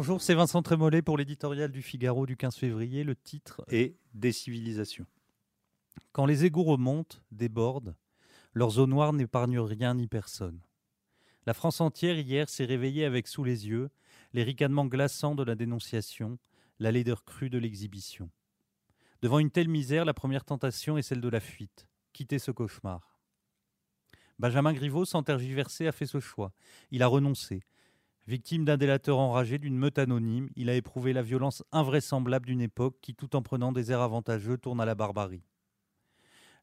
Bonjour, 0.00 0.22
c'est 0.22 0.36
Vincent 0.36 0.62
Trémollet 0.62 1.02
pour 1.02 1.18
l'éditorial 1.18 1.72
du 1.72 1.82
Figaro 1.82 2.24
du 2.24 2.36
15 2.36 2.54
février. 2.54 3.02
Le 3.02 3.16
titre 3.16 3.64
est 3.66 3.96
Décivilisation. 4.14 5.06
Quand 6.12 6.24
les 6.24 6.44
égouts 6.44 6.62
remontent, 6.62 7.16
débordent, 7.32 7.96
leurs 8.54 8.78
eaux 8.78 8.86
noires 8.86 9.12
n'épargnent 9.12 9.58
rien 9.58 9.94
ni 9.94 10.06
personne. 10.06 10.60
La 11.46 11.52
France 11.52 11.80
entière 11.80 12.16
hier 12.16 12.48
s'est 12.48 12.64
réveillée 12.64 13.06
avec 13.06 13.26
sous 13.26 13.42
les 13.42 13.66
yeux 13.66 13.90
les 14.34 14.44
ricanements 14.44 14.86
glaçants 14.86 15.34
de 15.34 15.42
la 15.42 15.56
dénonciation, 15.56 16.38
la 16.78 16.92
laideur 16.92 17.24
crue 17.24 17.50
de 17.50 17.58
l'exhibition. 17.58 18.30
Devant 19.20 19.40
une 19.40 19.50
telle 19.50 19.66
misère, 19.66 20.04
la 20.04 20.14
première 20.14 20.44
tentation 20.44 20.96
est 20.96 21.02
celle 21.02 21.20
de 21.20 21.28
la 21.28 21.40
fuite, 21.40 21.88
quitter 22.12 22.38
ce 22.38 22.52
cauchemar. 22.52 23.18
Benjamin 24.38 24.74
Griveaux, 24.74 25.04
sans 25.04 25.24
tergiverser, 25.24 25.88
a 25.88 25.92
fait 25.92 26.06
ce 26.06 26.20
choix. 26.20 26.52
Il 26.92 27.02
a 27.02 27.08
renoncé. 27.08 27.64
Victime 28.28 28.66
d'un 28.66 28.76
délateur 28.76 29.18
enragé, 29.18 29.56
d'une 29.56 29.78
meute 29.78 29.98
anonyme, 29.98 30.50
il 30.54 30.68
a 30.68 30.74
éprouvé 30.74 31.14
la 31.14 31.22
violence 31.22 31.64
invraisemblable 31.72 32.44
d'une 32.44 32.60
époque 32.60 32.98
qui, 33.00 33.14
tout 33.14 33.34
en 33.34 33.40
prenant 33.40 33.72
des 33.72 33.90
airs 33.90 34.02
avantageux, 34.02 34.58
tourne 34.58 34.82
à 34.82 34.84
la 34.84 34.94
barbarie. 34.94 35.46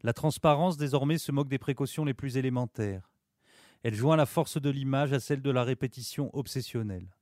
La 0.03 0.13
transparence 0.13 0.77
désormais 0.77 1.17
se 1.17 1.31
moque 1.31 1.47
des 1.49 1.57
précautions 1.57 2.05
les 2.05 2.13
plus 2.13 2.37
élémentaires. 2.37 3.09
Elle 3.81 3.95
joint 3.95 4.15
la 4.15 4.27
force 4.27 4.61
de 4.61 4.69
l'image 4.69 5.11
à 5.11 5.19
celle 5.19 5.41
de 5.41 5.49
la 5.49 5.63
répétition 5.63 6.29
obsessionnelle. 6.37 7.15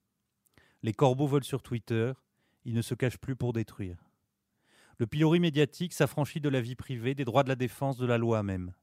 Les 0.81 0.91
corbeaux 0.91 1.27
volent 1.27 1.45
sur 1.45 1.63
Twitter, 1.63 2.11
ils 2.66 2.75
ne 2.75 2.81
se 2.81 2.95
cachent 2.95 3.19
plus 3.19 3.38
pour 3.38 3.53
détruire. 3.53 4.03
Le 4.97 5.07
pilori 5.07 5.39
médiatique 5.39 5.94
s'affranchit 5.94 6.41
de 6.41 6.49
la 6.49 6.59
vie 6.59 6.75
privée, 6.75 7.16
des 7.16 7.23
droits 7.23 7.44
de 7.44 7.49
la 7.49 7.55
défense, 7.55 7.95
de 7.95 8.05
la 8.05 8.17
loi 8.17 8.44
même. 8.44 8.73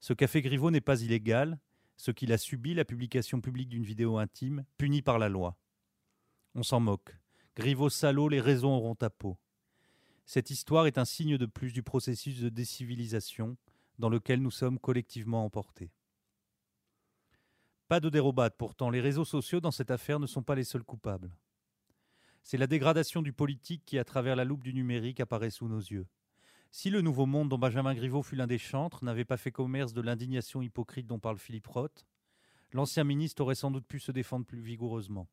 Ce 0.00 0.12
qu'a 0.12 0.26
fait 0.26 0.42
Griveaux 0.42 0.70
n'est 0.70 0.82
pas 0.82 1.00
illégal, 1.00 1.58
ce 1.96 2.10
qu'il 2.10 2.32
a 2.32 2.38
subi, 2.38 2.74
la 2.74 2.84
publication 2.84 3.40
publique 3.40 3.68
d'une 3.68 3.84
vidéo 3.84 4.18
intime, 4.18 4.64
punie 4.78 5.02
par 5.02 5.18
la 5.18 5.28
loi. 5.28 5.56
On 6.54 6.62
s'en 6.62 6.80
moque. 6.80 7.16
Griveaux 7.56 7.90
salaud, 7.90 8.28
les 8.28 8.40
raisons 8.40 8.74
auront 8.74 8.94
ta 8.94 9.10
peau. 9.10 9.38
Cette 10.24 10.50
histoire 10.50 10.86
est 10.86 10.98
un 10.98 11.04
signe 11.04 11.36
de 11.36 11.46
plus 11.46 11.72
du 11.72 11.82
processus 11.82 12.40
de 12.40 12.48
décivilisation 12.48 13.56
dans 13.98 14.08
lequel 14.08 14.40
nous 14.40 14.50
sommes 14.50 14.78
collectivement 14.78 15.44
emportés. 15.44 15.92
Pas 17.88 18.00
de 18.00 18.08
dérobade 18.08 18.56
pourtant, 18.56 18.88
les 18.88 19.00
réseaux 19.00 19.24
sociaux 19.24 19.60
dans 19.60 19.70
cette 19.70 19.90
affaire 19.90 20.18
ne 20.18 20.26
sont 20.26 20.42
pas 20.42 20.54
les 20.54 20.64
seuls 20.64 20.84
coupables. 20.84 21.36
C'est 22.42 22.56
la 22.56 22.66
dégradation 22.66 23.22
du 23.22 23.32
politique 23.32 23.84
qui, 23.84 23.98
à 23.98 24.04
travers 24.04 24.34
la 24.34 24.44
loupe 24.44 24.64
du 24.64 24.74
numérique, 24.74 25.20
apparaît 25.20 25.50
sous 25.50 25.68
nos 25.68 25.78
yeux. 25.78 26.06
Si 26.74 26.88
le 26.88 27.02
nouveau 27.02 27.26
monde 27.26 27.50
dont 27.50 27.58
Benjamin 27.58 27.92
Griveaux 27.92 28.22
fut 28.22 28.34
l'un 28.34 28.46
des 28.46 28.56
chantres 28.56 29.04
n'avait 29.04 29.26
pas 29.26 29.36
fait 29.36 29.52
commerce 29.52 29.92
de 29.92 30.00
l'indignation 30.00 30.62
hypocrite 30.62 31.06
dont 31.06 31.18
parle 31.18 31.36
Philippe 31.36 31.66
Roth, 31.66 32.06
l'ancien 32.72 33.04
ministre 33.04 33.42
aurait 33.42 33.54
sans 33.54 33.70
doute 33.70 33.86
pu 33.86 34.00
se 34.00 34.10
défendre 34.10 34.46
plus 34.46 34.62
vigoureusement. 34.62 35.28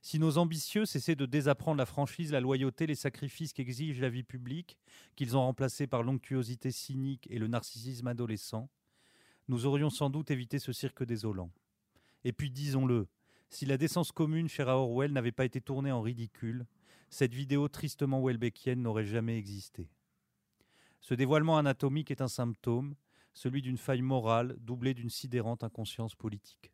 Si 0.00 0.18
nos 0.18 0.38
ambitieux 0.38 0.86
cessaient 0.86 1.16
de 1.16 1.26
désapprendre 1.26 1.76
la 1.76 1.84
franchise, 1.84 2.32
la 2.32 2.40
loyauté, 2.40 2.86
les 2.86 2.94
sacrifices 2.94 3.52
qu'exige 3.52 4.00
la 4.00 4.08
vie 4.08 4.22
publique, 4.22 4.78
qu'ils 5.16 5.36
ont 5.36 5.42
remplacés 5.42 5.86
par 5.86 6.02
l'onctuosité 6.02 6.70
cynique 6.70 7.28
et 7.30 7.38
le 7.38 7.46
narcissisme 7.46 8.06
adolescent, 8.06 8.70
nous 9.48 9.66
aurions 9.66 9.90
sans 9.90 10.08
doute 10.08 10.30
évité 10.30 10.58
ce 10.58 10.72
cirque 10.72 11.04
désolant. 11.04 11.52
Et 12.24 12.32
puis 12.32 12.50
disons-le, 12.50 13.06
si 13.50 13.66
la 13.66 13.76
décence 13.76 14.12
commune 14.12 14.48
chère 14.48 14.70
à 14.70 14.78
Orwell 14.78 15.12
n'avait 15.12 15.30
pas 15.30 15.44
été 15.44 15.60
tournée 15.60 15.92
en 15.92 16.00
ridicule, 16.00 16.64
cette 17.10 17.34
vidéo 17.34 17.68
tristement 17.68 18.24
Welbeckienne 18.24 18.80
n'aurait 18.80 19.04
jamais 19.04 19.36
existé. 19.36 19.90
Ce 21.02 21.14
dévoilement 21.14 21.58
anatomique 21.58 22.12
est 22.12 22.20
un 22.20 22.28
symptôme, 22.28 22.94
celui 23.34 23.60
d'une 23.60 23.76
faille 23.76 24.02
morale 24.02 24.56
doublée 24.60 24.94
d'une 24.94 25.10
sidérante 25.10 25.64
inconscience 25.64 26.14
politique. 26.14 26.70